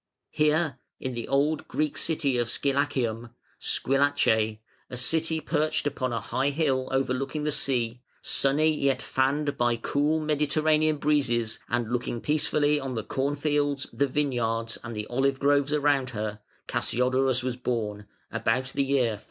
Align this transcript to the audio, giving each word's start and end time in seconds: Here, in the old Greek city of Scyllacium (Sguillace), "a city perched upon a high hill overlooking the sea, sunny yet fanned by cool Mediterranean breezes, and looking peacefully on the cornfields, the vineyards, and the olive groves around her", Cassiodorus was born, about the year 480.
Here, 0.31 0.79
in 0.99 1.13
the 1.13 1.27
old 1.27 1.67
Greek 1.67 1.95
city 1.95 2.39
of 2.39 2.47
Scyllacium 2.49 3.35
(Sguillace), 3.61 4.57
"a 4.89 4.97
city 4.97 5.39
perched 5.39 5.85
upon 5.85 6.11
a 6.11 6.19
high 6.19 6.49
hill 6.49 6.87
overlooking 6.91 7.43
the 7.43 7.51
sea, 7.51 8.01
sunny 8.23 8.73
yet 8.75 8.99
fanned 8.99 9.59
by 9.59 9.75
cool 9.75 10.19
Mediterranean 10.19 10.97
breezes, 10.97 11.59
and 11.69 11.91
looking 11.93 12.19
peacefully 12.19 12.79
on 12.79 12.95
the 12.95 13.03
cornfields, 13.03 13.85
the 13.93 14.07
vineyards, 14.07 14.75
and 14.83 14.95
the 14.95 15.05
olive 15.05 15.39
groves 15.39 15.71
around 15.71 16.09
her", 16.17 16.39
Cassiodorus 16.67 17.43
was 17.43 17.55
born, 17.55 18.07
about 18.31 18.73
the 18.73 18.83
year 18.83 19.19
480. 19.19 19.19